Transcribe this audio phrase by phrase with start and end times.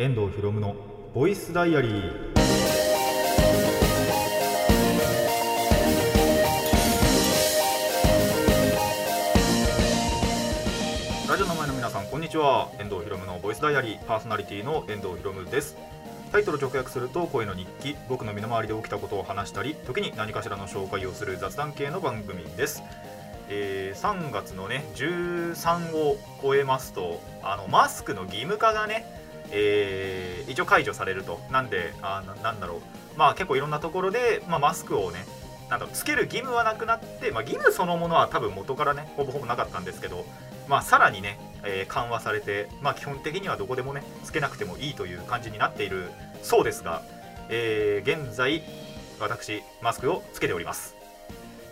[0.00, 0.74] 遠藤ひろむの
[1.12, 2.34] ボイスダイアリー。
[11.28, 12.70] ラジオの前の皆さんこんにちは。
[12.78, 14.04] 遠藤ひろむのボイスダイアリー。
[14.06, 15.76] パーソナリティの遠藤ひろむです。
[16.32, 17.94] タイトル直訳すると声の日記。
[18.08, 22.82] 僕の身の回りで起きたことを話したり時に何かしらの紹介をする雑談系の番組です。
[23.50, 29.04] えー3月のね13を超えますとあのマスクの義務化がね、
[29.50, 31.40] えー一応解除されると。
[31.50, 32.80] なんであななんだろう。
[33.16, 35.24] まあ結構いろんなところで、まあ、マスクをね
[35.68, 40.24] なんだつける義務はなくなって、まあ、義務そのものは多分元からねほぼほぼなかったんですけど、
[40.68, 46.10] まあ、さらにね、えー緩和されて、まあ、基本的にはどこでもねつけなくてもいいという感じになっている
[46.42, 47.02] そうですが、
[47.48, 48.62] えー現在
[49.20, 50.96] 私マスクをつけております。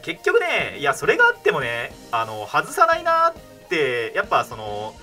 [0.03, 3.34] 結局ねいやそれがあってもねあの外さないなっ
[3.69, 4.95] てやっぱその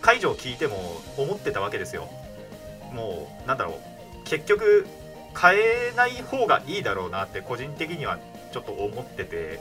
[0.00, 2.08] 解除を聞いても思ってたわけですよ。
[2.92, 4.86] もうなんだろう結局
[5.40, 8.18] 変えない方がいいだろうなって個人的には
[8.52, 9.60] ちょっと思ってて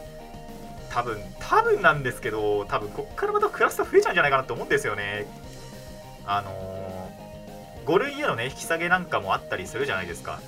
[0.89, 5.27] 多分多分なんですけど多分こっからまたクラスター増えちゃうんじゃないかなと思うんですよね。
[6.25, 7.11] あの
[7.85, 10.39] 5類へのね引き下げなんかもあったりするじゃないですか。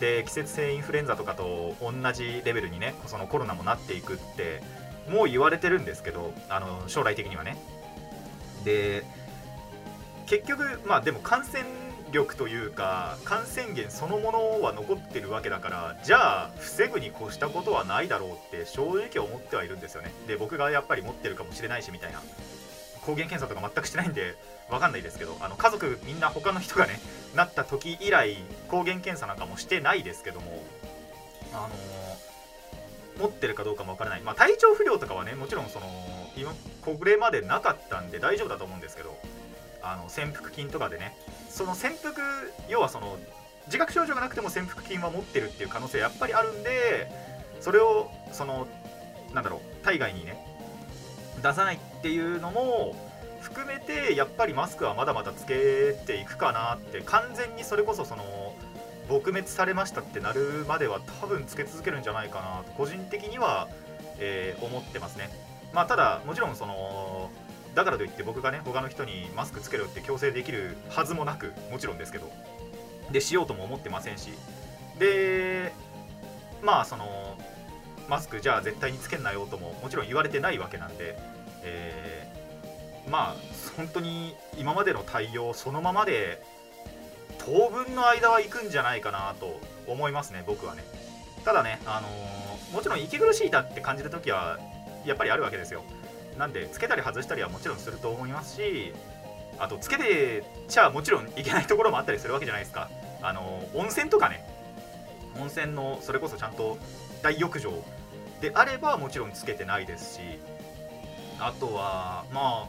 [0.00, 4.62] で季節性インフルエンザとかと同じレベルにねそのコロナもなっていくって
[5.08, 7.56] もう言われてるんですけどあの将来的にはね。
[8.64, 9.04] で
[10.26, 11.64] 結局まあでも感染
[12.12, 20.12] 力というか感染源そのものは残ってるわけだからじゃあ防ぐに越したことはないだろうって正直思ってはいるんですよね。
[20.26, 22.20] で僕がやっぱり持ってるかもしれないしみたいな。
[23.06, 24.34] 抗原検査とか全くしてないんで
[24.68, 26.98] 分かんないですけどあの家族みんな他の人がね
[27.36, 28.36] なった時以来
[28.68, 30.64] 抗原検査なんかもしてないですけども
[31.52, 31.70] あの
[33.18, 35.86] 持ってるかどうかも分からない、まあ、体調不良とかはねもちろんその
[36.36, 39.16] 今これまでなかったんで大丈夫だと思うんですけど
[39.92, 41.16] あの潜伏菌とかでね。
[41.48, 42.20] その潜伏
[42.68, 43.16] 要はその
[43.66, 47.10] 自覚症状がなくても潜伏菌は持ってるっていう可能性やっぱりあるんで
[47.60, 48.68] それをその
[49.32, 50.36] なんだろう体外にね
[51.42, 52.94] 出さないっていうのも
[53.40, 58.54] 含めてやっぱりマスクはまだまだつけていくかなって完全にそれこそその
[59.08, 63.68] 撲滅されましたってなるまでは多分つけ続けるんじゃないかなと個人的には、
[64.18, 65.30] えー思ってますね。
[65.72, 67.15] まあただもちろんその
[67.76, 72.32] だからといって僕がね他の人にマスクつけろって強制できるはずもなくもちろんですけど
[73.12, 74.30] でしようとも思ってませんし
[74.98, 75.74] で
[76.62, 77.36] まあその
[78.08, 81.18] マスクじゃあ絶対につけんなよとももちろん言われてないわけなんで、
[81.62, 82.36] えー
[83.10, 83.36] まあ
[83.76, 86.42] 本当に今までの対応そのままで
[87.38, 90.82] 当分の間は行くんじゃないかなと思いますね僕はね。
[91.44, 94.58] ただねあのーもちろん息苦しいだって感じる時は
[95.04, 95.84] やっぱりあるわけですよ。
[96.38, 98.92] なんでつけたり外したりはもちろんすると思いますし
[99.58, 102.90] あとつけてちゃもちろんいけないところもあったりするわけじゃないですか。
[103.22, 104.46] あの温泉とかね
[105.40, 106.78] 温泉のそれこそちゃんと
[107.22, 107.72] 大浴場
[108.40, 110.20] であればもちろんつけてないですし
[111.38, 112.68] あとはま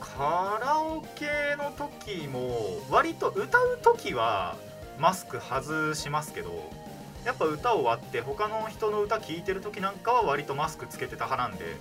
[0.00, 4.56] カラオケの時も割と歌う時は
[4.98, 6.70] マスク外しますけど
[7.24, 11.76] やっぱ歌終わって他の人の歌聴いてる時なんかは割とマスクつけてた派なんで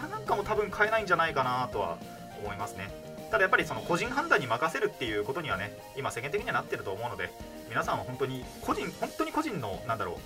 [0.00, 1.98] それなんかも多分変えないんじゃないかなとは
[2.42, 2.90] 思いますね。
[3.30, 7.30] ただやっぱりその個人判断に任せるっていうことにはね今世間的にはなってると思うので
[7.68, 10.16] 皆さんは本当に個人本当に個人のなんだろう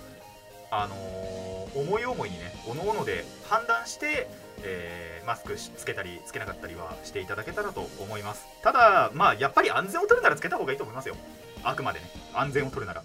[0.71, 4.27] あのー思い思いにねおのおので判断して、
[4.63, 8.45] えーマスクしつけたりつけなかったりはしていただけたらと思います。
[8.61, 11.15] ただまあやっぱり安全を取るならつけた方がいいと思いますよ。
[11.63, 13.03] あくまでね安全を取るなら。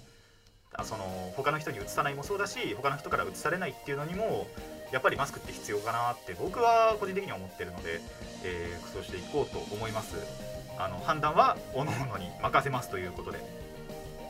[0.84, 4.46] その他の人にうつさないもそうだし他の人からうつされないっていうのにも
[4.92, 8.00] やっぱりマスクって必要かなって僕は個人的には思ってるので、
[8.44, 10.16] えーそうしていこうと思います。
[10.78, 13.38] あの判断は各々に任せますということで、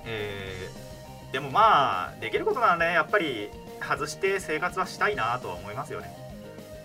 [0.06, 3.50] えーでもまあできることならねやっぱり
[3.80, 6.12] 外して生活はしたいなとは思いますよね。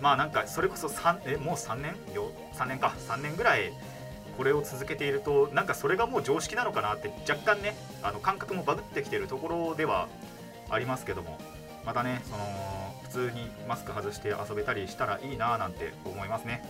[0.00, 2.94] まあなんかそれこそ3えもう3年よ？3年か。
[3.08, 3.72] 3年ぐらい
[4.36, 10.08] これを続けているとなんかそれがもう常識なのかなって若干ねあの感覚もバグってきてるところでは
[10.70, 11.38] ありますけども。
[11.84, 12.38] またねその
[13.16, 16.62] 通にマスク外して遊べたりしたらいいななんて思いますね。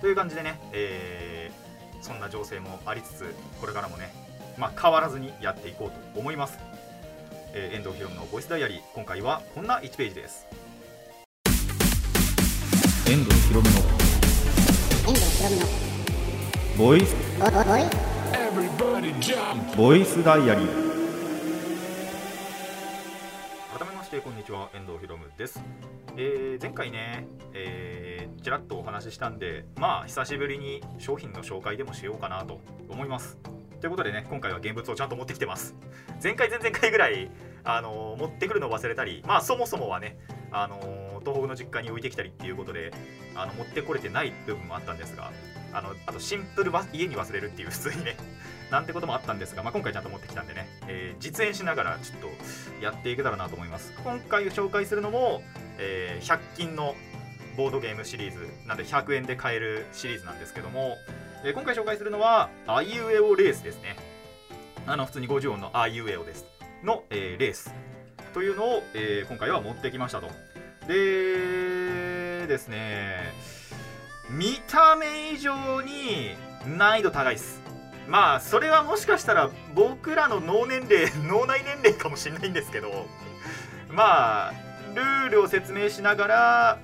[0.00, 1.70] という感じでね、えー
[2.02, 4.10] そんな情勢もありつつこれからもね、
[4.56, 6.58] まあ、変わらずにやっていこうと思います、
[7.52, 10.46] えー遠藤ひろむのボイスダイアリー今回はこんな1ページです。
[13.06, 13.76] 遠藤ひろむの
[15.08, 15.66] 遠藤ひろむの
[16.78, 17.14] ボイス!
[19.76, 20.89] ボイスダイアリー
[24.10, 25.62] してこんにちは遠藤ひろむです、
[26.16, 32.58] えー前回ね、えーちらっとお話ししたんでまあ久しぶりに商品の紹介でもしようかなと
[32.88, 33.38] 思います。
[33.80, 35.76] ということでね今回は現物をちゃんと持ってきてます。
[36.20, 37.30] 前回前々回ぐらい
[37.62, 40.18] あの持ってくるのを忘れたりまあそもそもはね
[40.50, 42.92] あの東北の実家に置いてきたりっていうことで
[43.36, 45.30] あの持ってこれてない部分もあったんですが
[45.72, 48.16] あのあとシンプルは家に忘れるっていう普通にね。
[48.70, 52.28] なんてこともあったんですが、まあ、今回ちゃんと持ってきたんでね、えー実演しながらちょっと
[52.84, 53.92] やっていけたらなと思います。
[54.04, 55.42] 今回紹介するのも、
[55.78, 56.94] えー100均の
[57.56, 60.96] ボードゲームシリーズなんで100円で買えるシリーズなんですけども、
[61.44, 63.96] えー今回紹介するのはあいうえおレースですね。
[64.86, 66.46] あの普通に50音のあいうえおです。
[66.84, 67.74] の、えーレース
[68.32, 70.28] というのを、えー今回は持ってきましたと。
[70.88, 73.32] でですね
[74.30, 76.30] 見た目以上に
[76.78, 77.60] 難易度高いです。
[78.10, 83.06] まあそれはもしかしたら僕らの脳年齢 脳内年齢かもしれないんですけど
[83.88, 84.52] まあ
[84.94, 86.78] ルールを説明しながら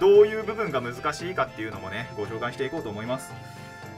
[0.00, 3.32] どういう部分が難しいかっていうのもねご紹介していこうと思います。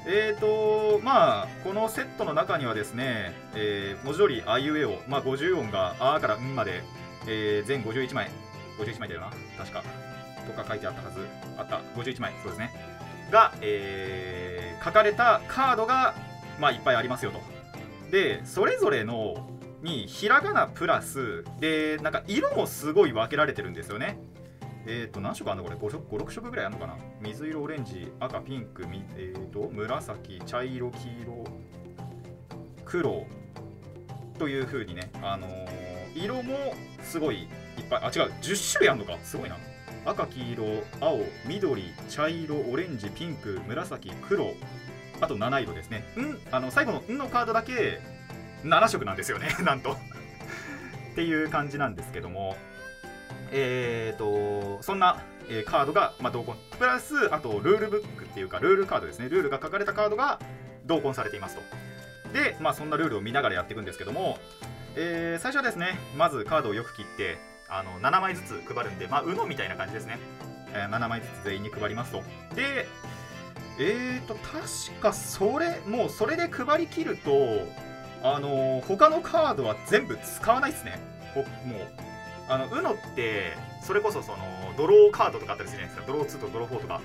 [0.06, 6.82] えーとまあこのセットの中にはですね、えー文字通りあいうえお、まあ、50音があからんまで、
[7.26, 8.30] えー全51枚
[8.78, 9.82] 51枚だよな確か
[10.46, 11.26] とか書いてあったはず
[11.58, 12.72] あった51枚そうですね。
[13.30, 16.14] が、えー書かれたカードが、
[16.60, 17.40] まあ、いっぱいありますよと。
[18.10, 19.48] でそれぞれの
[19.82, 24.18] にひらがなプラスでなんか色もすごい分けられてるんですよね。
[24.86, 25.64] えっ、と何色あるの？
[25.64, 26.96] これ56色ぐらいあるのかな？
[27.20, 28.84] 水色オレンジ赤ピンク
[29.16, 31.44] えー、と紫茶色黄色
[32.84, 33.26] 黒
[34.38, 37.46] という風にねあのー色もすごいいっ
[37.88, 39.16] ぱいあ違う10種類あるのか？
[39.22, 39.56] すごいな。
[40.04, 40.64] 赤黄色
[41.00, 44.54] 青緑茶色オレンジピンク紫黒
[45.20, 46.04] あと7色ですね。
[46.16, 46.38] ん。
[46.50, 48.00] あの最後の「ん」のカードだけ
[48.64, 49.48] 7色なんですよね。
[49.62, 49.92] なんと。
[49.92, 52.56] っていう感じなんですけども。
[53.52, 56.56] えーとそんな、えーカードが、まあ、同梱。
[56.78, 59.28] プラスあとルールブックっていうかルールカードですね。
[59.28, 60.38] ルールが書かれたカードが
[60.86, 61.62] 同梱されていますと。
[62.32, 64.38] で、まあ、そんなルールを見ながらやっていくんですけども、
[64.94, 67.38] えー最初はですねまずカードをよく切って
[67.68, 70.18] あの7枚ずつ配るんで、まあ、UNO みたいな感じですね、
[70.72, 72.22] えー7枚ずつ全員に配りますと。
[72.54, 72.86] で
[73.82, 77.30] えーと確かそれもうそれで配り切ると
[78.22, 80.98] あのー他のカードは全部使わないですね。
[81.34, 81.46] もう
[82.48, 84.38] あの UNO ってそれこそその
[84.76, 86.12] ドローカードとかあったりするじゃないですか。
[86.12, 87.00] ドロー2とドロー4とか。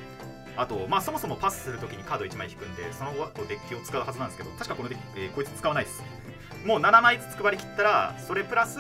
[0.58, 6.02] あとまあそもそもパスするときにカード1枚引くんでその後デッキを使うはずなんですけど確かこのデッキ、えーこいつ使わないです。
[6.66, 8.80] もう7枚ずつ配り切ったらそれプラス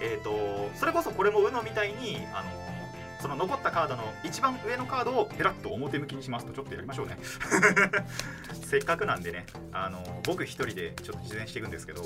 [0.00, 2.61] えっ、とそれこそこれも UNO みたいにあの
[3.22, 7.16] その残ったカードの一番上のカードをペラッと表向きにしますとちょっとやりましょうね。
[8.66, 12.02] せっかくなんでねあの僕一人でちょっと実演していくんですけど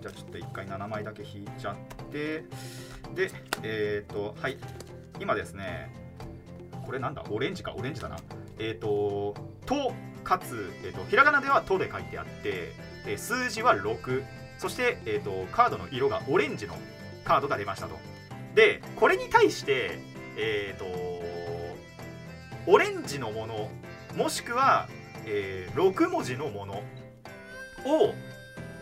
[0.00, 1.76] じゃあちょっと一回7枚だけ引いちゃっ
[2.10, 2.44] て
[3.14, 3.30] で
[3.62, 4.56] えっ、とはい
[5.20, 5.94] 今ですね
[6.86, 7.22] これなんだ？
[7.28, 8.16] オレンジかオレンジだな。
[8.58, 9.34] えっ、と
[9.66, 9.92] 「と」
[10.24, 12.72] かつ、えー、とひらがなでは「と」で書いてあって
[13.04, 14.24] で数字は6
[14.56, 16.78] そして、えー、とカードの色がオレンジの
[17.24, 17.98] カードが出ましたと。
[18.54, 20.84] でこれに対してえっ、と
[22.70, 23.70] オレンジのもの
[24.14, 24.88] もしくは、
[25.26, 28.14] え6文字のものを、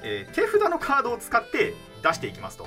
[0.03, 2.67] えー手札のカードを使って出していきますと。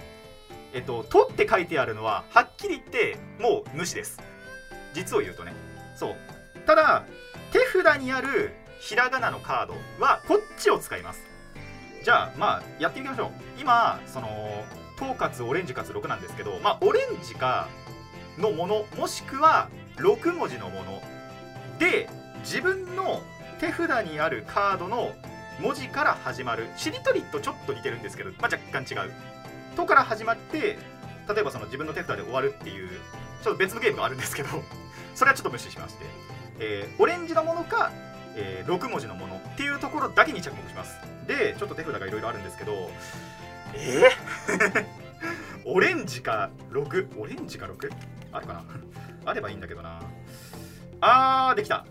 [0.73, 4.19] えっと、とって書いてあるのははっきり言ってもう無視です。
[4.93, 5.53] 実を言うとね。
[5.95, 6.15] そう。
[6.65, 7.03] ただ、
[7.51, 9.73] 手札にあるひらがなのカード
[10.03, 11.21] はこっちを使います。
[12.03, 13.29] じゃあ、まあ、やっていきましょう。
[13.59, 14.27] 今、その、
[14.97, 17.67] とうかつオレンジかつ6なんですけど、まあ、オレンジか
[18.38, 21.01] のもの、もしくは6文字のもの。
[21.79, 22.09] で、
[22.43, 23.21] 自分の
[23.59, 25.13] 手札にあるカードの
[25.59, 26.67] 文字から始まる。
[26.77, 29.11] しりとりとちょっと似てるんですけど、まあ、若干違う
[29.75, 30.77] 「と」から始まって
[31.29, 32.89] 例えばその自分の手札で終わるっていう
[33.43, 34.50] ちょっと別のゲームがあるんですけど
[35.13, 36.05] それはちょっと無視しまして、
[36.59, 37.91] えーオレンジのものか、
[38.35, 40.97] え6文字のものっていうところだけに着目します。
[41.27, 42.89] でちょっと手札がいろいろあるんですけど
[43.73, 44.85] えー？
[45.65, 47.91] オレンジか6オレンジか 6?
[48.31, 48.63] あるかな？
[49.25, 50.01] あればいいんだけどな。
[51.01, 51.85] あーできた。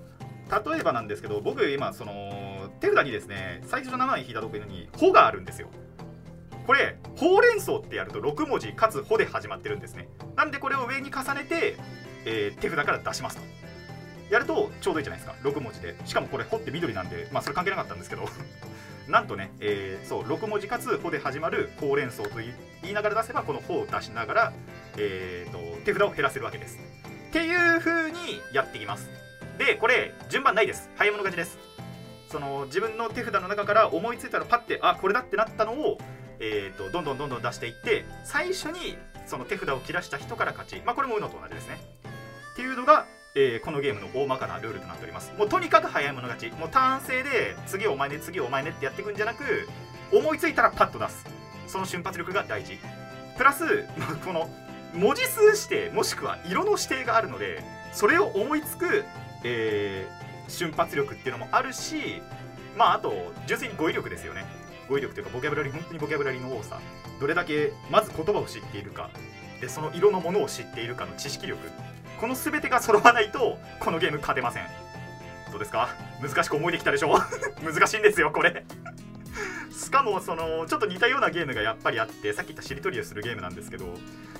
[0.50, 5.68] 例えばなんですけど僕今その手札にですね最初の7枚引いた時に「ほ」があるんですよ。
[6.66, 10.08] これほうれん草ってやると6文字かつ「ほ」で始まってるんですね。
[10.36, 11.76] なんでこれを上に重ねて、
[12.24, 13.42] えー手札から出しますと。
[14.30, 15.36] やるとちょうどいいじゃないですか。
[15.48, 15.96] 6文字で。
[16.04, 18.28] しかもこれ「ほ」って緑なんでまあそれ関係なかったんですけど。
[19.08, 24.52] なんとね、えーそう6文字かつ「ほ」で始まるほうれん草と言い言いながら出せばこの「ほ」を出しながら、
[24.96, 26.78] えー、と手札を減らせるわけです。
[27.28, 28.18] っていう風に
[28.52, 29.08] やっていきます。
[29.58, 30.90] でこれ順番ないです。
[30.96, 31.58] 早い者勝ちです。
[32.30, 35.98] その自分の手札の中から思いついたらパッてあこれだってなったのを、
[36.38, 38.96] えー、とどんどんどんどん出していって最初に
[39.26, 40.82] その手札を切らした人から勝ち。
[40.84, 41.80] まあこれも UNO と同じですね。
[42.52, 45.32] っていうのが、えーこのゲームの大まかなルールとなっております。
[45.38, 46.56] もうとにかく早い者勝ち。
[46.56, 49.68] もうターン制で次お前ね次お前ねってやっていくんじゃなく
[50.12, 51.24] 思いついたらパッと出す。
[51.66, 52.78] その瞬発力が大事。
[53.36, 53.64] プラス、
[53.96, 54.50] まあこの
[54.94, 59.04] 文字数指定もしくは色の指定があるのでそれを思いつく、
[59.44, 62.20] えー瞬発力っていうのもあるし
[62.76, 64.44] まああと純粋に語彙力ですよね。
[64.88, 66.80] 語彙力というかボキャブラリー本当にボキャブラリーの多さ。
[67.20, 69.10] どれだけまず言葉を知っているか。
[69.60, 71.60] でその色のものを知っているかの知識力。
[72.20, 74.64] この全てが揃わないとこのゲーム勝てません。
[75.52, 75.90] どうですか？
[76.20, 77.16] 難しく思いできたでしょ？
[77.62, 78.64] 難しいんですよこれ。
[79.80, 83.86] しかもそのちょっと似たようなゲームがやっぱりあってさっき言ったしりとりをするゲームなんですけど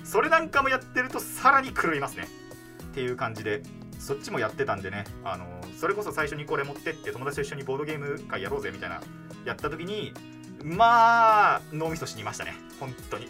[0.03, 2.27] それなんかもやってるとさらに狂いますね。
[2.83, 3.63] っていう感じで
[3.97, 5.45] そっちもやってたんでねあの
[5.79, 9.01] それこそ最初にこれ持ってって友達と一緒にボードゲーム会やろうぜみたいな
[9.45, 10.13] やった時に
[10.63, 12.53] まあ脳みそ死にましたね。
[12.79, 13.25] 本当に。
[13.25, 13.29] っ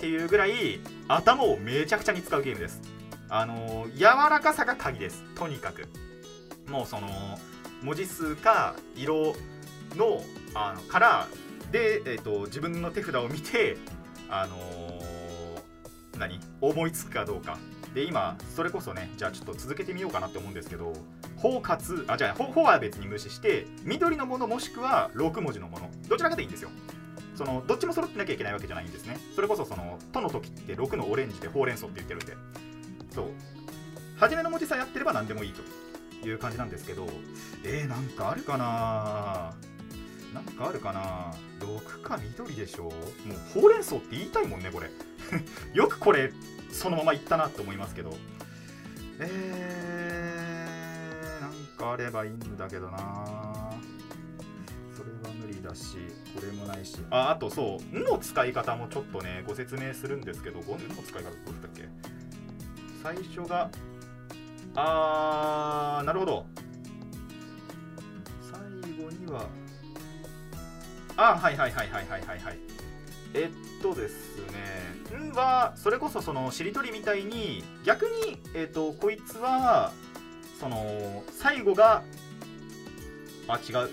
[0.00, 2.80] ていうぐらい頭をめちゃくちゃに使うゲームです。
[3.28, 5.24] あの柔らかさが鍵です。
[5.34, 5.88] とにかく。
[6.70, 7.08] もうその
[7.82, 9.34] 文字数か色
[9.96, 10.22] の
[10.54, 11.28] あのから
[11.72, 13.76] で、えー、と自分の手札を見て
[14.28, 16.40] あのー何？
[16.60, 17.58] 思いつくかどうか。
[17.94, 20.92] で今それこそねじゃあちょっと続けてみようかなって思うんですけど
[21.36, 25.90] 「包括」あじゃあ「ほ」ほは別に無視して緑のものもしくは6文字のもの。
[26.08, 26.70] どちらかでいいんですよ。
[27.34, 29.18] そのどっちも揃ってなきゃいけないわけじゃないんですね。
[29.34, 32.36] それこそその「と」の時って6のオレンジでほうれん草って言ってるんで。
[33.14, 33.26] そう。
[34.18, 37.06] 初めの文字さえやってれば何でもいいという感じなんですけど
[37.64, 39.54] えー、なんかあるかな
[40.34, 42.84] なんかあるかな？6か緑でしょ？
[42.84, 42.92] もう
[43.54, 44.90] ほうれん草って言いたいもんねこれ。
[45.74, 46.32] よくこれ
[46.70, 48.16] そのままいったなって思いますけど。
[49.20, 52.98] えー、なんかあればいいんだけどな。
[54.96, 55.96] それは無理だし
[56.34, 56.96] これもないし。
[57.10, 61.88] ああとそう「ん」の使い方もちょっとねご説明するんですけど「ん」の使い方どうだったっけ？
[63.02, 63.70] 最初が
[64.74, 66.46] あーなるほど。
[68.50, 68.60] 最
[69.02, 69.46] 後には
[71.18, 72.58] あはいはいはいはいはいはいはい。
[73.34, 75.18] えっとですね。
[75.18, 79.92] んはそれこそそのしりとりみたいに逆にえっとこいつは
[80.60, 82.04] その最後が
[83.48, 83.90] あ違う。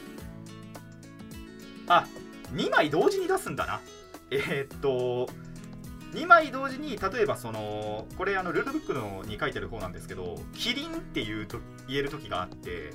[1.88, 2.06] あ
[2.54, 3.82] 2枚同時に出すんだな。
[4.30, 5.28] えっと
[6.14, 12.94] 2枚同時に例えばそのこれあのルールブックのに書いてる方なんですけどキリンっていうと言える時があって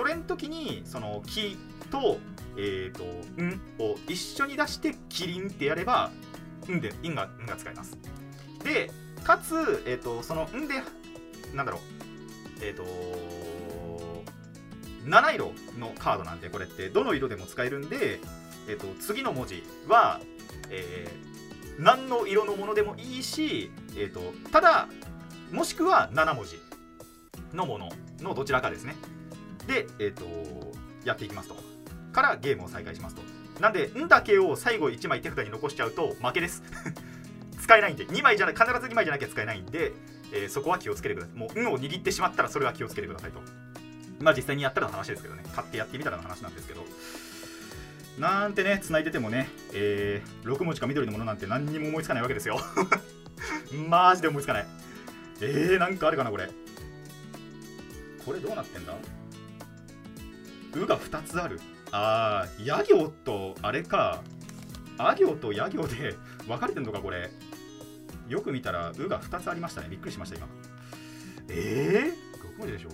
[0.00, 1.58] それの時にその「き」
[1.92, 2.18] と
[2.56, 3.04] 「えー、と
[3.36, 6.10] 「ん」を一緒に出して「キリン」ってやれば
[6.72, 7.98] 「ん」で「ん」が「ん」が使えます。
[8.64, 8.90] で
[9.22, 10.82] かつ、えー、とその「ん」で
[11.52, 11.80] なんだろ
[12.60, 12.82] うえっ、と
[15.04, 18.20] 7色のカードなんでこれってどの色でも使えるんで、
[18.68, 20.18] えー、と次の文字は、
[20.70, 21.30] えー
[21.78, 24.86] 何の色のものでもいいし、えー、とただ
[25.50, 26.60] もしくは7文字
[27.54, 27.88] のもの
[28.20, 28.96] のどちらかですね
[29.70, 30.24] で、えー、と
[31.04, 31.56] やっていきますと。
[32.12, 33.22] からゲームを再開しますと。
[33.60, 36.62] なんで「ん」だけを最後1枚手札に残しちゃうと負けです。
[37.62, 38.04] 使えないんで。
[38.06, 39.92] 2枚じゃな必ず2枚じゃなきゃ使えないんで、
[40.32, 41.38] えーそこは気をつけてください。
[41.38, 43.40] もう「ん」を握ってしまったらそれは気をつけてくださいと。
[44.20, 45.44] まあ実際にやったらの話ですけどね。
[45.54, 46.84] 買ってやってみたらの話なんですけど。
[48.18, 52.60] なんてね、繋いでてもね、えー、6文字か緑のものなんて何にも思いつかないわけですよ。
[53.88, 54.66] マジで思いつかない。
[55.40, 56.50] えー、なんかあるかな、これ。
[58.24, 58.94] これどうなってんだ？
[60.74, 61.60] うが2つある。
[61.92, 64.22] あー、や行と、あれか。
[64.98, 67.30] あ行とや行で 分かれてんのか、これ。
[68.28, 69.88] よく見たら、うが2つありましたね。
[69.88, 70.48] びっくりしました、今。
[71.48, 72.90] えー、6文字でしょ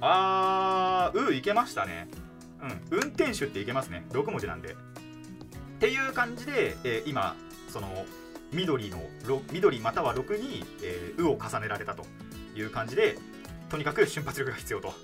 [0.00, 2.08] あー、ういけましたね。
[2.62, 4.76] うん、運転手っていけますね6文字なんでっ
[5.80, 7.36] ていう感じで、えー今
[7.68, 8.06] その
[8.50, 8.98] 緑の
[9.52, 12.06] 緑または6に、えー、うを重ねられたと
[12.56, 13.18] いう感じで
[13.68, 14.94] とにかく瞬発力が必要と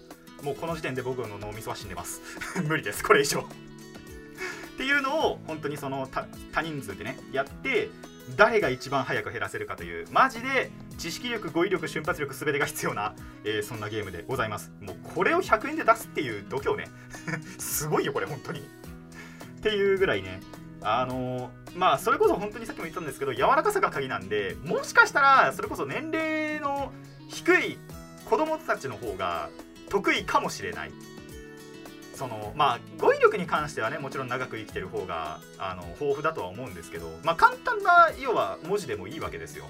[0.43, 2.21] もうこの時点で僕の脳みそは死んでます。
[2.67, 3.03] 無理です。
[3.03, 3.41] これ以上。
[3.41, 6.09] っていうのを本当にその
[6.53, 7.91] 多人数でねやって
[8.37, 13.15] 誰が一番早く減らせるかというマジで知識力語彙力瞬発力全てが必要な、
[13.45, 14.73] えーそんなゲームでございます。
[14.81, 16.91] もうこれを100円で出すっていう度胸ね。
[17.59, 18.61] すごいよこれ本当に。
[18.61, 18.63] っ
[19.63, 20.41] ていうぐらいね。
[20.83, 26.93] あのーまあそれこそ本当にさっきも言ったんですけど柔らかさが鍵なんでもしかしたらそれこそ年齢の
[27.29, 27.79] 低い
[28.25, 29.51] 子供たちの方が
[29.95, 30.91] 得意かもしれない。
[32.15, 39.67] そのまあ語彙力に関してはねもちろん長く生きてる方があの豊富だとは思うんですけどまあ簡単な要は文字でもいいわけですよ。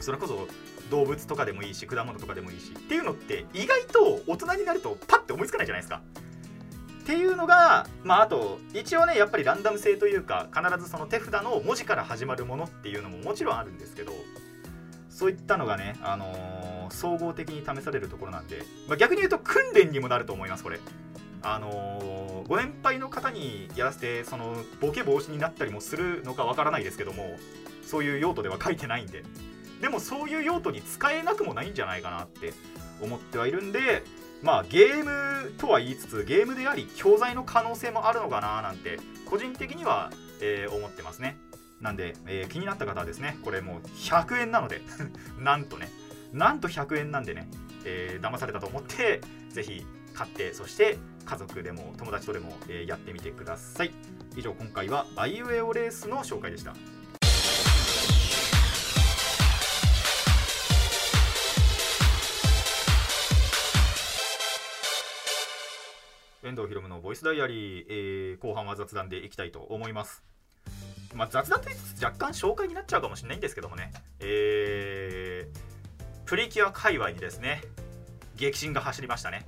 [0.00, 0.48] それこそ
[0.90, 6.00] 動物とかでもいいし果物とかでもいいしっていうのって意外と大人になるとパッて思いつかないじゃないですか。
[7.02, 14.12] っていうのがまああと一応ねやっぱりランダム性というか必ずその手札の文字から始まるものっていうのももちろんあるんですけど
[15.10, 20.78] そういったのがね、あのー総合的に試されるところなんで、まあ、逆に言うと訓練にもなると思いますこれ。
[21.42, 27.36] あのーご年配の方にやらせてそのボケ防止になったりもするのかわからないですけども
[27.86, 29.22] そういう用途では書いてないんで。
[29.80, 32.54] でもそういう用途に使えなくもないんじゃないかなって
[33.00, 34.04] 思ってはいるんで
[34.40, 41.36] まあゲームとは言いつつゲームであり教材の可能性もあるのかななんて個人的には、えー思ってますね。
[41.80, 44.82] なんで、えー気になった方はですねこれもう100円なので
[45.40, 45.90] なんとね。
[46.32, 47.46] なんと100円なんでね、
[47.84, 49.20] えー騙されたと思って
[49.50, 49.84] ぜひ
[50.14, 53.90] 買ってそして家族でも友達とでも、えーやってみてください。
[54.36, 56.74] 以上今回はアイウェオレースの紹介でした。
[66.44, 70.22] 遠藤ひろむのボイスダイアリー、えー後半は雑談でいきたいと思います。
[71.14, 75.71] まあ、雑談と言いつつ若干紹介になっちゃうかもしれないんですけどもね、えー
[76.32, 77.60] プリキュア界隈にですね、
[78.36, 79.44] 激震が走りましたね。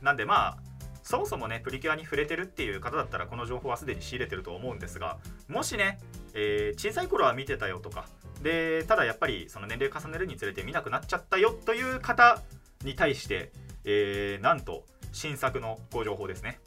[0.00, 0.58] なんでまあ、
[1.02, 6.00] そもそもね、プリキュアに触れてるっていう方だったら、この情報はすでに仕入れてると思うんですが、もしね、
[6.32, 8.06] えー小さい頃は見てたよとか、
[8.42, 12.40] で、ただやっぱりその年齢重ねるにつれて見なくなっちゃったよという方
[12.84, 13.52] に対して、
[13.84, 16.58] えーなんと新作のご情報ですね。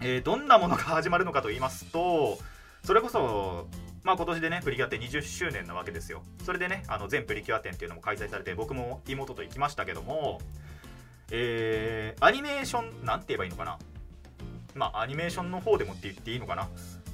[0.00, 2.38] えーどんなものが始まるのかと言いますと、
[2.84, 3.68] それこそ、
[4.04, 6.22] まあ、今年でね、プリキュアって20周年なわけですよ。
[6.44, 10.40] それでね、あの全プリキュア展っていうのも開催されて、僕も妹と行きましたけども、
[11.30, 13.78] えーアニメーション、なんて言えばいいのかな。
[14.74, 16.68] まあ、アニメーションの方でもって言っていいのかな。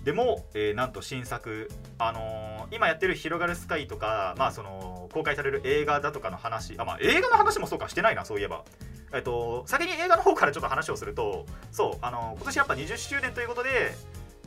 [0.04, 8.64] でも、えーなんと新作、あのー今やってる「広がるスカイ」とか、まあ、その公開される映画だとかの話あ、まあ、映画の話もそうかしてないなそういえば
[9.12, 13.94] えっと、先に映画の方からちょっと話をするとそうあの今年やっぱ20周年ということで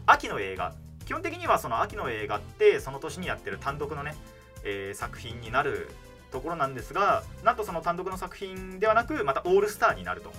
[0.06, 0.76] 秋の映画
[1.12, 4.16] 基本的にはその秋の映画ってその年にやってる単独のね、
[4.64, 5.90] えー作品になる
[6.32, 10.32] ところなんですがなんとその単独の作品ではなくまたオールスターになると,、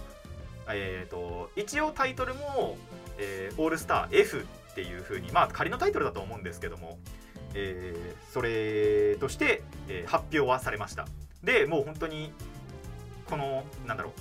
[0.70, 2.78] えー、と一応タイトルも、
[3.18, 6.98] えーオールスター F っていう風にまあ仮のタイトルだと思うんですけども、
[7.52, 11.06] えーそれとして、えー発表はされました。
[11.44, 12.32] でもう本当に
[13.26, 14.12] このなんだろう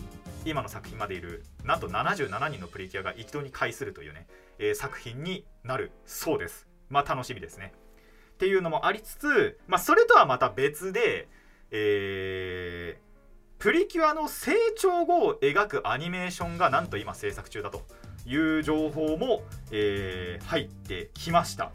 [0.43, 4.28] 今の作品までいるなんと77人のプリキュアが一堂に会するというね、
[4.62, 6.67] えー作品になるそうです。
[6.89, 7.74] まあ楽しみですね。
[8.34, 11.28] っていうのもありつつ、まあ、それとはまた別で、
[11.71, 13.12] えー
[13.60, 17.84] プリキュアの成長後を描くアニメーションがなんと今制作中だと
[18.26, 21.71] いう情報も、えー入ってきました、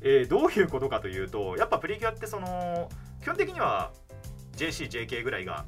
[0.00, 2.88] えーどういうことかというとやっぱプリキュアってその
[3.20, 3.92] 基本的には
[4.56, 5.64] JCJK ぐらいが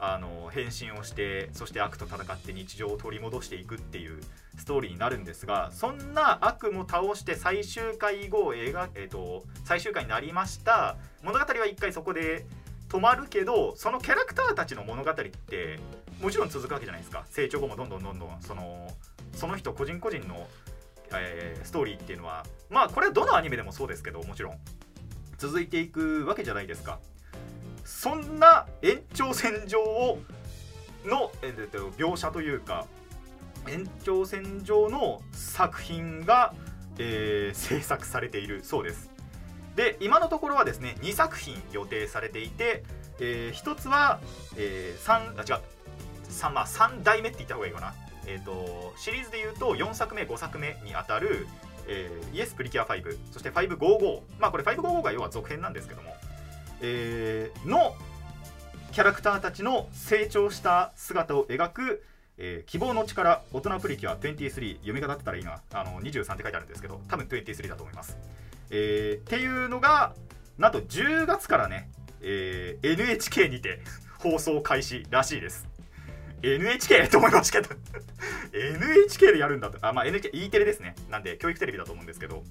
[0.00, 4.20] あの変身をしてそして悪と戦って日常を取り戻していくっていう
[4.56, 10.96] ストーリーになるんですがそんな悪も倒して最終回後映画、えー、と最終回になりました。
[11.22, 12.46] 物語は一回そこで
[12.88, 15.78] 止まるけどそのキャラクターたちの物語って
[16.22, 17.24] もちろん続くわけじゃないですか。
[17.30, 18.88] 成長後もどんどんどんどんその
[19.34, 20.46] その人個人個人の、
[21.12, 22.46] えーストーリーっていうのは。
[22.70, 24.58] まあこれはどのアニメでもそうですけどもちろん
[25.38, 27.00] 続いていくわけじゃないですか。
[27.88, 30.18] そんな延長線上を
[31.06, 32.86] の、えーと描写というか
[33.66, 36.54] 延長線上の作品が、
[36.98, 39.10] えー制作されているそうです。
[39.74, 42.84] で今のところはですね2作品予定されていて、
[43.20, 44.20] え1つは、
[44.56, 45.62] えー、3あ違う。
[46.30, 47.94] 3, まあ、3代目って言った方がいいかな、
[48.26, 51.48] えー、とシリーズでいうと4作目5作目にあたる、
[51.88, 56.14] えー、イエスプリキュア5そして555まあこれ555が要は続編なんですけども、
[56.80, 57.94] えーの
[58.92, 62.04] キャラクターたちの成長した姿を描く、
[62.36, 65.60] えー希望の力大人プリキュア23読み方ったらいいな。
[65.72, 68.16] あの23って書いてあるんですけど多分23だと思います、
[68.70, 70.14] えーっていうのが
[70.56, 73.80] なんと10月からね、えー NHK にて
[74.18, 75.66] 放送開始らしいです。
[76.42, 77.74] NHK と思いましたけど。
[78.54, 79.78] NHK でやるんだと。
[79.80, 80.94] あまあ NHKE テレですね。
[81.10, 82.44] なんで教育テレビだと思うんですけど。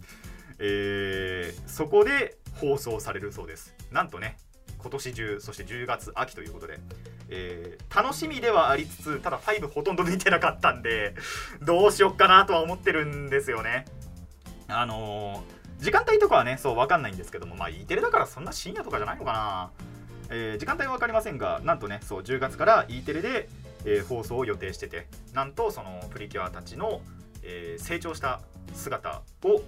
[0.59, 3.75] えーそこで放送されるそうです。
[3.91, 4.37] なんとね
[4.79, 6.79] 今年中そして10月秋ということで、
[7.29, 11.15] えー楽しみではありつつただ5ほとんど見てなかったんで
[11.63, 13.85] どうしよっかなとは思ってるんですよね。
[14.67, 19.71] あのー時間帯とかはねそう分かんないんですけどもまあ E テレだからそんな深夜とかじゃないのかな、
[20.29, 23.47] えー時間帯は分かりませんがなんとねそう10月から E テレで、
[23.85, 27.01] え放送を予定しててなんとそのプリキュアたちの、
[27.43, 28.41] え成長した
[28.73, 29.61] 姿を、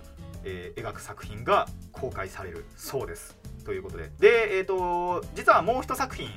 [0.43, 3.37] えー描く作品が公開されるそうです。
[3.65, 4.11] ということで。
[4.19, 6.29] でえっ、と実はもう一作品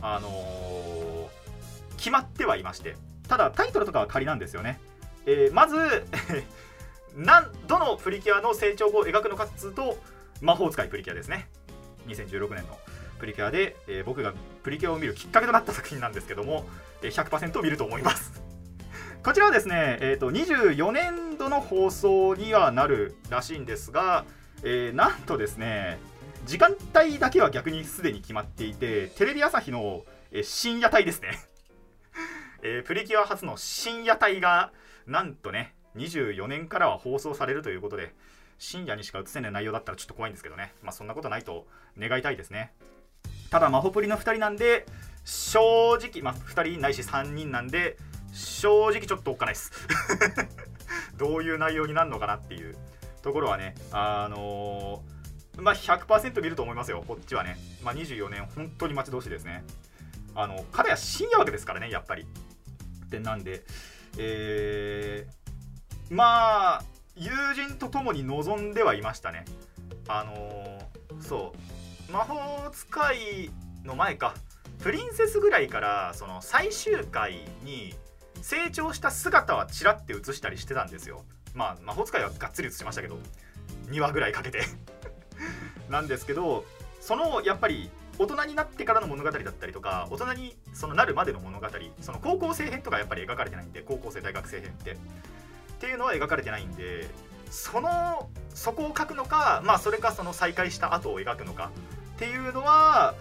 [0.00, 1.42] あのー
[1.96, 2.96] 決まってはいまして
[3.28, 4.80] ただタイトルとかは仮なんですよね、
[5.24, 5.76] えーまず
[7.14, 9.98] なんどのプリキュアの成長を描くのかっつうと
[10.40, 11.48] 魔法使いプリキュアですね。
[12.08, 12.78] 2016年の
[13.20, 14.32] プリキュアで、えー僕が
[14.64, 16.66] プリキュアを見るきっかけとなった作品なんですけども、
[17.02, 18.41] えー100%見ると思います。
[19.24, 24.24] こちらはですね、えー、と24年度の放送にはなるらしいんですが、
[24.64, 26.00] えーなんとですね
[26.44, 31.38] 時間帯だけは逆にすでに決まっていてテレビ朝日の、えー深夜帯ですね、
[32.64, 34.72] えープリキュア初の深夜帯が
[35.06, 38.12] なんとね24年からは放送されるということで
[38.58, 40.74] 深夜にしか映せない内容だったらちょっと怖いんですけどね。
[40.82, 42.72] まあそんなことないと願いたいですね。
[43.50, 44.84] ただマホプリの2人なんで
[45.24, 45.60] 正
[46.00, 47.96] 直まあ2人ないし3人なんで
[48.32, 49.72] 正直ちょっとおっかないです。
[51.18, 52.76] どういう内容になるのかなっていう
[53.22, 55.12] ところはねあのー
[55.62, 57.04] まあ100%見ると思いますよ。
[57.06, 57.58] こっちはね。
[57.82, 59.64] まあ24年本当に待ち遠しいですね。
[60.34, 62.22] あの彼は深夜枠ですからねやっぱり。
[62.22, 63.62] ってなんで
[64.16, 66.82] えーまあ
[67.16, 69.44] 友人と共に望んではいましたね。
[70.08, 71.52] あのーそ
[72.08, 72.12] う。
[72.12, 73.50] 魔法使い
[73.84, 74.34] の前か。
[74.82, 77.94] プリンセスぐらいからその最終回に
[78.42, 81.24] 成長した姿はちらって映したりしてたんですよ。
[81.54, 83.18] まあ魔法使いはがっつり映しましたけど。
[83.88, 84.62] 2話ぐらいかけて。
[85.88, 86.64] なんですけど
[87.00, 91.66] そのやっぱり大人になってからの物語だったりとか大人にそのなるまでの物語
[92.00, 94.92] その高校生編とかやっぱり描かれてないんで高校生大学生編って。
[94.92, 94.96] っ
[95.82, 97.10] ていうのは描かれてないんで
[97.50, 101.72] そのそこを描くのかまあそれかその再会した後を描くのか
[102.14, 103.14] っていうのは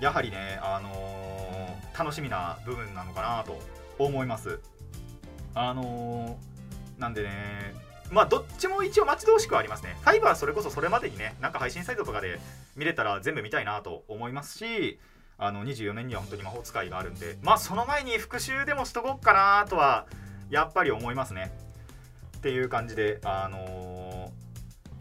[0.00, 1.48] やはりねあのー
[1.98, 3.58] 楽しみな部分なのかなと
[3.98, 4.60] 思います。
[5.54, 7.74] あのーなんでね
[8.10, 9.96] まあどっちも一応待ち遠しくはありますね。
[10.04, 12.40] 5はそれこそそれまでにねなんか配信サイトとかで
[12.74, 14.98] 見れたら全部見たいなと思いますし
[15.36, 20.06] あの24年には本当に魔法使いがあるんでまあその前に復習でもしとこうかなとは
[20.50, 21.52] やっぱり思いますね。
[22.38, 24.38] っていう感じであのー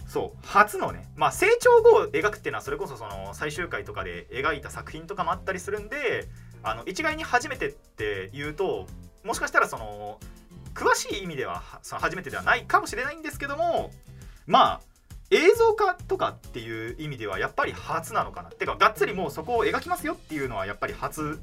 [0.08, 6.28] そう初のねまあ成長後を描くっていうのはそれこそその最終回とかで描いた作品とかもあったりするんで
[6.63, 8.88] あの一概に初めてって言うと
[9.24, 10.20] もしかしたらその
[10.74, 13.91] 詳しい意味ではその初めてではないかもしれないんですけども
[14.46, 14.82] まあ
[15.30, 18.50] 映像化とかっていう意味ではやっぱり初なのかな。
[18.50, 21.39] ってかがっつりもうそこを描きますよっていうのはやっぱり初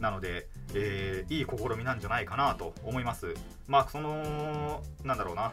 [0.00, 3.34] なので、えーいい試みなんじゃないかなと思います。
[3.68, 5.52] まあそのなんだろうな。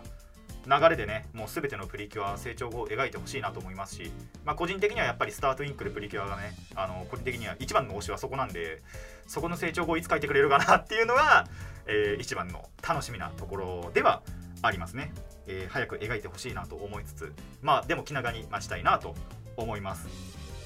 [0.67, 4.12] 流れでねもう全てのプリキュア成長後を描いてほしいなと思いますし、
[4.43, 8.82] まあ、個人的にはやっぱりスタートインクルプリキュアがねあの個人的には一番の推しはそこなんで
[9.27, 11.47] そこの成長後いつ描いてくれるかなっていうのが、
[11.88, 14.21] えー一番の楽しみなところでは
[14.62, 15.13] ありますね、
[15.47, 19.15] えー早く描いてほしいなと思いつつまあでも気長に待ちたいなと
[19.56, 20.08] 思います。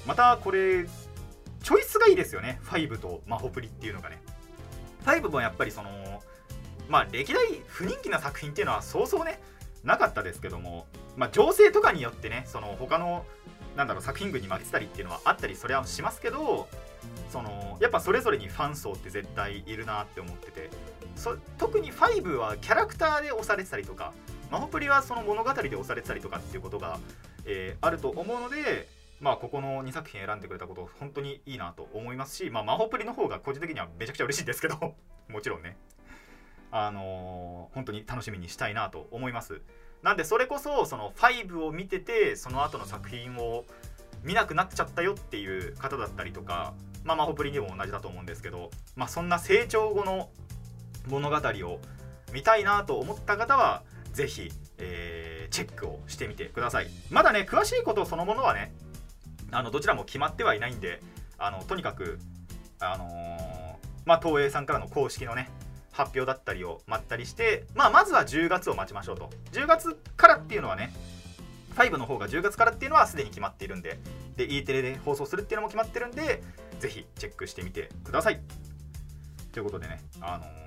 [0.07, 0.85] またこれ
[1.63, 2.59] チョイスがいいですよね。
[2.65, 4.21] 5とマホプリっていうのがね。
[5.05, 6.23] 5もやっぱりその
[6.89, 9.39] まあ歴代不人気な作品っていうのはそうそうね
[9.83, 13.25] なかったですけども、まあ、情勢とかによってねその他の
[13.75, 16.67] なんだろう作品群に負けてたりっていうのはあったりそれはしますけど
[17.29, 20.69] そのやっぱそれぞれにファン層って絶対いるなって思ってて
[21.15, 24.13] そ特に5はキャラクターで押されてたりとか
[24.51, 26.99] マホプリはその物語で押されてたりとかっていうことが、
[27.45, 28.87] えーあると思うので
[29.21, 34.95] まあここの2作品選んでくれたこと本当にいいなと思いますし、まあ、マホプリの方が個人的にはめちゃくちゃ嬉しいんですけど
[35.29, 35.77] もちろんね。
[36.71, 39.61] あのー本当に楽しみにしたいなと思います。
[40.03, 43.65] なんでそれこそその5を見ててその後の作品を
[44.23, 50.29] 見なくなっちゃったよっていう方だったりとかまあマホプリにも同じだと思うんですけどまあそんな成長後の
[51.07, 51.79] 物語を
[52.33, 56.87] 見たいなと思った方はぜひ、えーチェックをしてみてください。
[57.09, 58.73] まだね詳しいことそのものはね
[59.51, 61.01] あのどちらも決まってはいないんで
[61.37, 62.19] あのとにかく
[62.79, 65.49] あのーまあ東映さんからの公式のね
[65.91, 69.29] 発表だったりを待ったりして、まあ、まずは10月を待ちましょうと。
[69.51, 70.93] 10月からっていうのはね
[71.75, 73.99] 5の方が10月からっていうのはすでに決まっているんで
[74.35, 76.41] で E テレで放送するっていうのも決まってるんで
[76.79, 78.41] ぜひチェックしてみてください。
[79.51, 80.61] ということでねあのー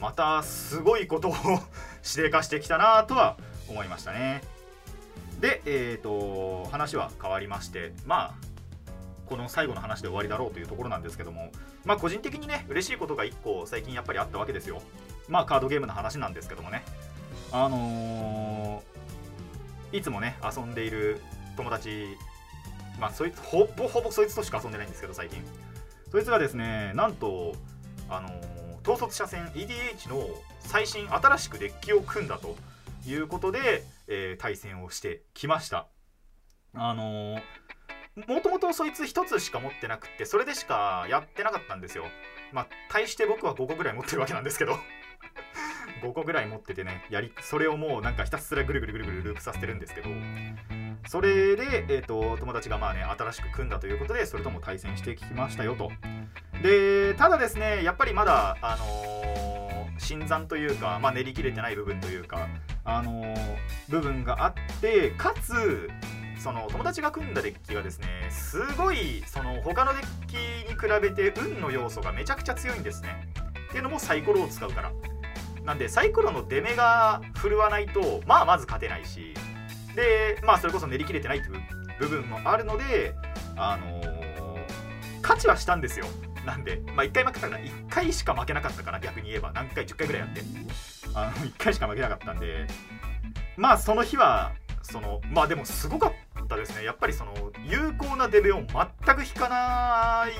[0.00, 1.32] またすごいことを
[2.04, 3.36] 指定化してきたなとは
[3.68, 4.42] 思いましたね。
[5.40, 8.47] でえー、と話は変わりましてまあ
[9.28, 11.50] この最後の話で終わりだろうというところなんですけども
[11.84, 14.80] まあ個人的にね嬉しいことが1個最近やっぱりあったわけですよ。
[15.28, 16.84] まあカードゲームの話なんですけどもね。
[17.52, 21.22] あのーいつもね遊んでいる
[21.56, 22.14] 友達
[23.00, 25.42] まあそいつほぼほぼそいつとしか遊んでないんですけど最近。
[26.10, 27.54] そいつがですねなんと
[28.08, 28.58] あのー
[28.90, 30.26] 統率者戦 EDH の
[30.60, 32.56] 最新新しくデッキを組んだと
[33.06, 35.88] いうことで、えー対戦をしてきました。
[36.74, 37.42] あのー
[38.26, 42.04] もともとそいつ1つしか持ってなくてそれでしかやってなかったんですよ。
[42.52, 44.76] まあ対して僕は5個ぐらい持ってるわけなんですけど。
[46.02, 50.10] 5個ぐらい持っててねやりそれをもうなんかひたすらぐるぐるぐるぐるループさせてるんですけど。
[51.06, 55.90] それで、えー、と友達がまあね新しく組んだということでそれとも対戦してきましたよと。
[56.62, 59.28] でただですねやっぱりまだあのー
[59.98, 62.48] 新参というか、まあ、練り切れてない部分というか、
[62.84, 65.90] あのー部分があってかつ
[66.38, 73.28] その友達が組んだデッキがですねすごいその他のデッキに比べて運の要素がめちゃくちゃ強いんですね。
[73.68, 74.92] っていうのもサイコロを使うから。
[75.64, 79.34] なんでサイコロの出目が振るわないとまあまず勝てないし。
[79.94, 81.62] でまあそれこそ練り切れてないっていう
[81.98, 83.14] 部分もあるので
[83.56, 84.18] あのー
[85.22, 86.06] 勝ちはしたんですよ。
[86.46, 89.52] なんでまあ1回負けたから1回しか負けなかったから逆に言えば。
[89.52, 90.40] 何回10回ぐらいやって。
[91.14, 92.66] あの1回しか負けなかったんで。
[93.58, 96.12] まあその日はそのまあでもすごかっ
[96.48, 96.84] たですね。
[96.84, 97.32] やっぱりその
[97.64, 100.32] 有効なデベを全く引かない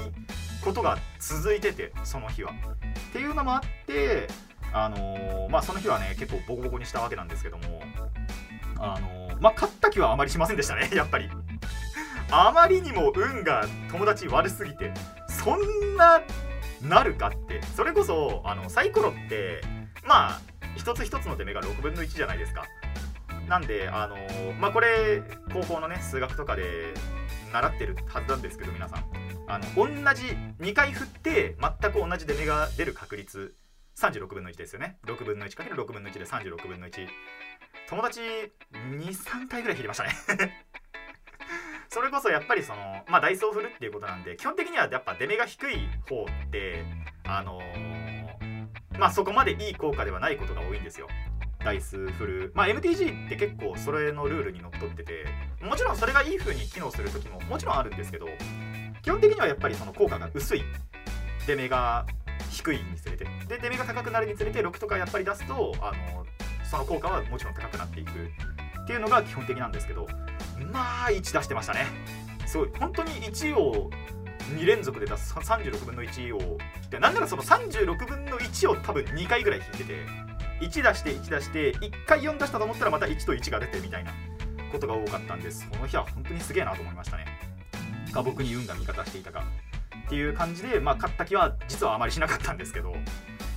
[0.65, 2.53] ことが続いててその日は。
[2.53, 4.27] っていうのもあって
[4.73, 7.83] あのーまあその日はね結構ボコボコにしたわけなんですけども
[8.79, 11.31] あのーまあ勝った気はあまりしませんでしたね やっぱり。
[12.31, 14.93] あまりにも運が友達悪すぎて
[15.29, 16.21] そんな
[16.83, 19.63] なるかってそれこそあのサイコロって
[20.05, 20.41] まあ
[20.77, 22.65] 一つ一つの出目が6分の1じゃないですか。
[23.49, 24.17] なんであの
[24.61, 26.95] まあこれ高校のね数学とかで
[27.53, 29.05] 習ってるはずなんですけど皆さん。
[29.51, 30.25] あの同じ
[30.61, 33.55] 2回振って全く同じ出目が出る確率
[33.97, 34.99] 36分の1ですよね。
[35.07, 37.09] 6分の 1×6 分の1で36分の1
[37.89, 38.21] 友達
[38.73, 40.67] 23回ぐらい引いてましたね。
[41.89, 46.85] それこそやっぱりそのまあダイスを振るっていうことなんで基本的にはやっぱ出目が低い方って
[47.25, 47.63] あの
[48.99, 51.09] まあそこまでいい効果ではないことが多いんですよ。
[51.65, 55.27] ダイス振るまあ MTG って結構それのルールにのっとってて
[55.61, 58.27] もちろんそれがいい風に機能する時ももちろんあるんですけど
[59.03, 60.63] 基本的にはやっぱりその効果が薄い
[61.47, 62.07] 出目が
[62.51, 63.25] 低いにつれて。
[63.49, 66.27] で出目が高くなるにつれて6とかやっぱり出すとあの
[66.65, 68.11] その効果はもちろん高くなっていく。
[68.11, 70.09] っていうのが基本的なんですけど
[70.73, 71.87] まあ1出してましたね。
[72.47, 73.91] すごい本当に1を
[74.57, 75.35] 2連続で出す。
[75.35, 76.59] 36分の1を
[76.91, 80.07] でなんならその36分の1を多分2回ぐらい引いてて。
[80.61, 84.13] 1出して1出して1回4出したと思ったらまた1と1が出てみたいな
[84.73, 85.69] ことが多かったんです。
[85.73, 87.27] その日は本当にすげえなと思いましたね。
[88.13, 89.45] が僕に運が味方していたか。
[90.07, 92.95] っていう感じでまあ勝った気は実はあまりしなかったんですけど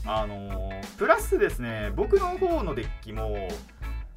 [0.05, 3.47] あのープラスですね僕の方のデッキも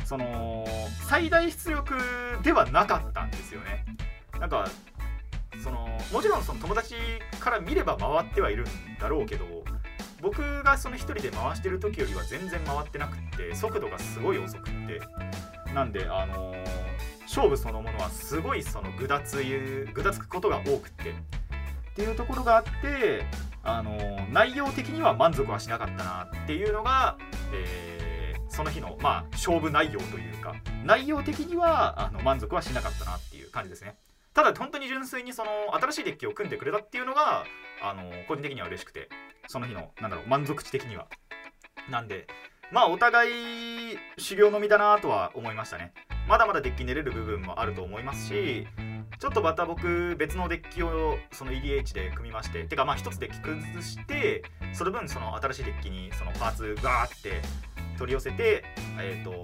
[0.05, 0.67] その
[1.09, 1.95] 最大出力
[2.43, 3.85] ではなかったんですよね。
[4.39, 4.69] なんか
[5.63, 6.97] そのもちろんその友達
[7.41, 9.64] から見れば回ってはいるんだろうけど
[10.25, 15.01] 僕がその一人で回してる時よりは全然回ってなくって速度がすごい遅くって。
[15.75, 16.65] なんであのー
[17.25, 21.11] 勝負そのものはすごいそのぐだつゆぐだつくことが多くって。
[21.11, 21.15] っ
[21.95, 23.27] ていうところがあって
[23.63, 27.19] あのー内容的には満足はしなかったなっていうのが、
[27.53, 28.05] えー
[28.49, 33.97] その日の、まあ、勝負内容というか内容的にはあの満足はしなかったなっていう感じですね。
[34.33, 37.45] ただ本当に純粋にその新しいデッキを組んでくれたっていうのが
[37.83, 39.09] あの個人的には嬉しくて。
[39.47, 41.07] その日のなんだろう満足値的には。
[41.91, 42.27] なんで
[42.73, 43.29] まあお互
[43.93, 45.93] い修行の身だなとは思いましたね。
[46.27, 48.67] まだまだデッキ練れる部分もあると思いますし
[49.19, 57.43] ちょっとまた僕別のデッキをその EDH で組みましててかまあ一つデッキ崩してその分その新しいデッキにそのパーツガーって
[57.99, 58.65] 取り寄せて
[58.99, 59.43] えっ、と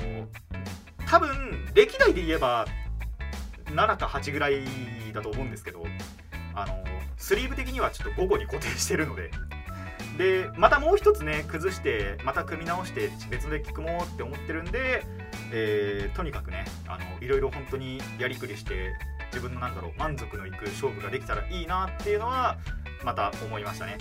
[1.07, 1.29] 多分
[1.75, 2.67] 歴代で言えば
[3.67, 4.65] 7か8ぐらい
[5.13, 5.85] だと思うんですけど
[6.55, 6.85] あの
[7.17, 9.31] スリーブ的にはちょっと午後に固定してるので
[10.21, 15.03] でまたもう一つね崩してまた組み直して別のデッキ組もうって思ってるんで、
[15.51, 18.93] えーとにかくねあのいろいろ本当にやりくりして
[19.33, 22.59] 自分のなんだろう満足のいく勝負ができたらいいなっていうのは
[23.03, 23.97] また思いましたね。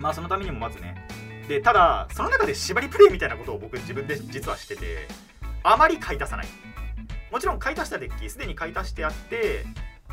[0.00, 1.06] まあそのためにもまずね
[1.46, 5.06] でただその中で縛りプレイみたいなことを僕自分で実はしてて
[5.62, 6.46] あまり買い足さない。
[7.30, 9.64] もちろん買い足したデッキすでに買い足してあって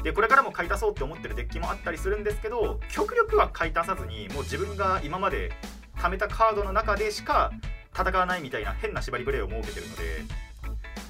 [0.04, 5.52] でこれからも買い足そうって思ってるデッキもあったりするんですけど極力は買い足さずにもう自分が今まで
[5.98, 7.52] 貯めたカードの中でしか
[7.94, 10.04] 戦わないみたいな変な縛りプレイを設けてるので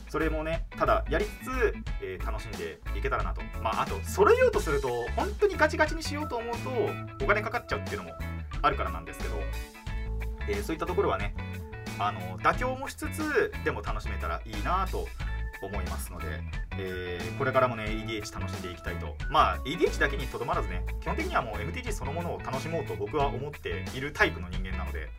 [0.09, 3.41] それもねただやりつつ、えー楽しんでいけたらなと。
[3.61, 6.57] まああと揃えようとすると本当にガチガチにしようと思う
[7.17, 8.11] とお金かかっちゃうっていうのも
[8.61, 9.35] あるからなんですけど、
[10.49, 11.35] えーそういったところはね
[11.99, 15.07] あの妥協もしつつでも楽しめたらいいなと
[15.61, 16.25] 思いますので、
[16.77, 19.15] えーこれからもね EDH 楽しんでいきたいと。
[19.29, 25.09] まあ EDH だけにとどまらずね基本的にはもう MTG そのものを楽しもうと僕は思っているタイプの人間なので、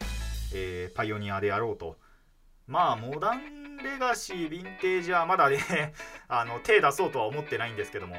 [0.55, 1.96] えーパイオニアであろうと。
[2.66, 5.94] まあモダンレガシーヴィンテージはまだね
[6.29, 8.16] あの手出そうとは思ってないんですけども。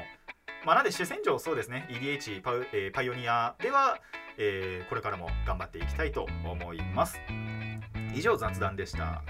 [0.64, 3.98] まあなんで主戦場そうですね EDH パ、えーパイオニアでは、
[4.38, 7.18] えーこれからも頑張っていきたいと思います。
[8.14, 9.22] 以上雑談でした。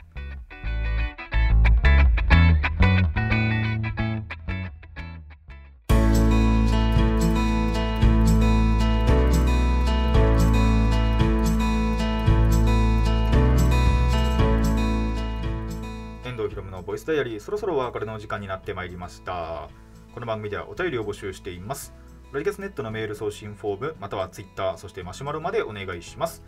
[16.41, 19.69] 藤ひろむのボイスダイアリーそろそろお別れの時間になってまいりました。
[20.15, 21.93] この番組ではお便りを募集しています。
[22.33, 26.43] ラジキャスネットのメール送信フォームまたはツイッターそしてマシュマロまでお願いします。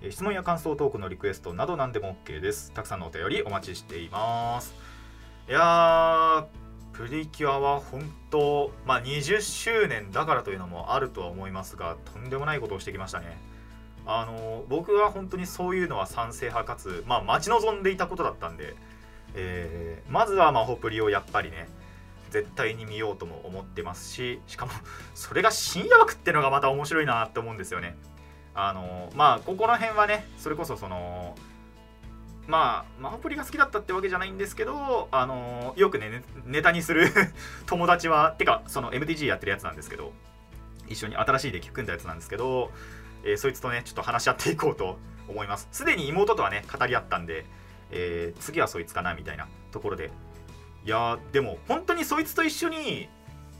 [0.00, 2.72] え質問や感想トークのリクエストなど何でも OK です。
[2.72, 4.74] たくさんのお便りお待ちしています。
[5.46, 6.46] いやー
[6.94, 13.38] プリキュアは本当まあ20周年だからというのもあるとは思いますがとんでもないことをしてきましたね。
[14.06, 18.74] あの僕は本当にそういうのは賛成派かつまあ待ち望んでいたことだったんで
[19.34, 21.68] えーまずはマホプリをやっぱりね
[22.30, 24.72] 絶対に見ようとも思ってますししかも
[25.14, 27.96] それが深夜枠ってのがまた面白いなって思うんですよね。
[28.54, 31.34] あのまあここら辺はねそれこそその
[32.46, 37.08] まあマホプリが好きだったってわけじゃないんですけどあのよくねネタにする
[37.66, 40.12] 友達はてかその MTG やってるやつなんですけど
[40.86, 42.70] 一緒に新しいデッキ組んだやつなんですけど、
[43.24, 45.66] えーそいつとねちょっと話し合っていこうと思います。
[45.72, 47.46] すでに妹とはね語り合ったんで
[47.94, 50.10] えー次はそいつかなみたいなところで。
[50.84, 53.08] いやでも本当にそいつと一緒に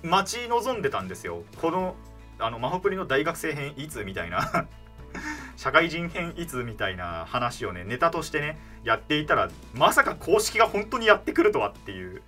[0.02, 1.42] 待ち望んでたんですよ。
[1.60, 1.94] この
[2.38, 4.66] あのマホプリの大学生編いつみたいな。
[5.56, 12.22] 社会人編いつみたいな話をねネタとしてねやっていたらまさか公式が本当にやってくるとはっていう、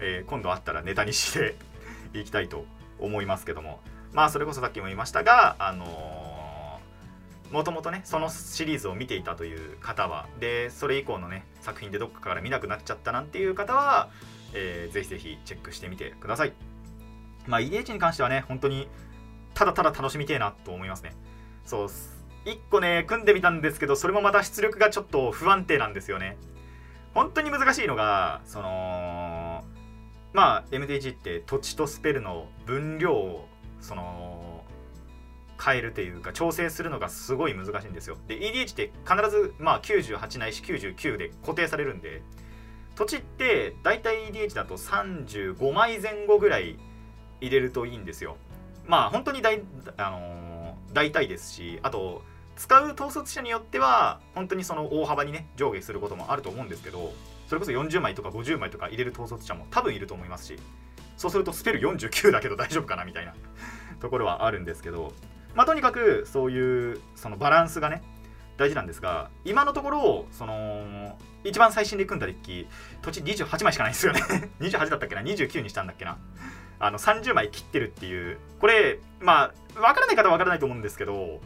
[0.00, 1.54] えー今度あったらネタにして
[2.12, 2.66] いきたいと
[2.98, 3.80] 思いますけども。
[4.12, 5.84] まあそれこそさっきも言いましたがあの
[7.54, 14.10] もともとねそのシリーズを見ていたという方はでそれ以降のね作品でどっかから見なくなっちゃったなんていう方は、
[14.54, 16.52] えーぜひぜひチェックしてみてください。
[17.46, 18.88] まあ EDH に関してはね本当に
[19.54, 21.14] ただただ楽しみてえなと思いますね。
[21.64, 21.86] そう
[22.44, 26.36] 1個ね組んでみたんですけどそれもまた出力がちょっと不安定なんですよね。
[27.14, 29.64] 本当に難しいのがその
[30.32, 33.48] まあ MTG って土地とスペルの分量を
[33.80, 34.33] その
[35.62, 38.16] 変えるというか調整するのがすごい難しいんですよ。
[38.28, 42.22] で EDH って必ずまあ98ないし99で固定されるんで
[42.96, 46.78] 土地って大体 EDH だと35枚前後ぐらい
[47.40, 48.36] 入れるといいんですよ。
[48.86, 49.62] まあ本当に大,、
[49.96, 50.54] あのー
[50.94, 52.22] 大体ですしあと
[52.56, 57.12] 使う統率者によっては本当にその大幅にね上下することもあると思うんですけど
[57.48, 60.56] それこそ40枚とか50枚とか入れる統率者も多分いると思いますし
[61.16, 63.34] そうするとスペル49だけど大丈夫かなみたいな
[64.00, 65.12] ところはあるんですけど
[65.54, 68.02] まあとにかくそういうそのバランスがね
[68.56, 72.66] 大事なんですが今のところその一番最新で組んだデッキ
[73.02, 74.20] 土地28枚しかないんですよね。
[74.60, 76.16] 28だったっけな？29にしたんだっけな？
[76.78, 78.38] あの30枚切ってるっていう。
[78.60, 81.40] これまあ分からない方は分からないと思うんですけど、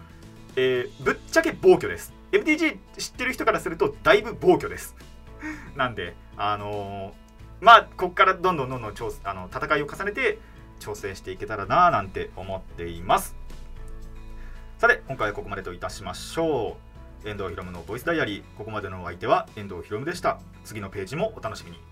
[0.57, 2.13] えーぶっちゃけ暴挙です。
[2.33, 4.95] MTG 知ってる人からするとだいぶ暴挙です。
[5.77, 10.39] なんであのーまあここからどんどんどんどん調あの戦いを重ねて
[10.79, 13.38] 調整していけたらなぁなんて思っています。
[14.79, 16.77] さて今回はここまでといたしましょ
[17.25, 17.29] う。
[17.29, 18.43] 遠藤ひろむのボイスダイアリー。
[18.57, 20.39] ここまでのお相手は遠藤ひろむでした。
[20.63, 21.88] 次のページもお楽しみに。